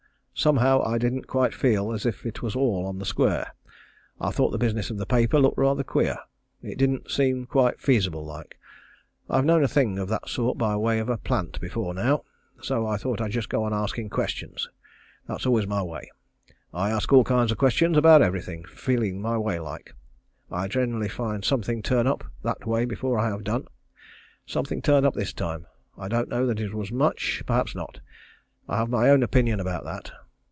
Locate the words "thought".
4.31-4.49, 12.97-13.21